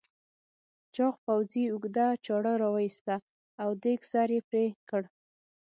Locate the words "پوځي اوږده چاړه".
1.25-2.53